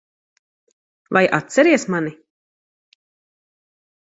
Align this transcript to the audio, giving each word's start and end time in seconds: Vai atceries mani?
Vai 1.13 1.25
atceries 1.39 1.83
mani? 1.91 2.13